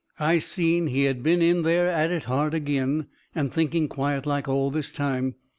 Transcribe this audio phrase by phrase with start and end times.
[0.19, 3.05] I seen he had been in there at it hard agin,
[3.35, 5.35] and thinking, quiet like, all this time.